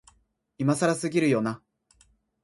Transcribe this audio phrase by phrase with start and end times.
[0.57, 1.61] 今更すぎるよな、